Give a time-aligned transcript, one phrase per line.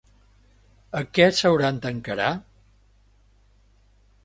[1.01, 2.31] A què s'hauran d'encarar?